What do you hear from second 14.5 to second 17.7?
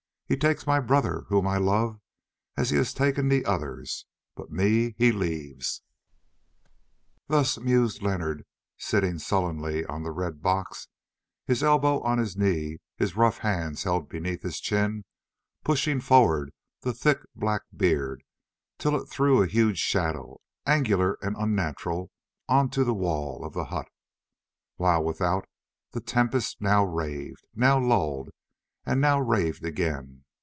chin pushing forward the thick black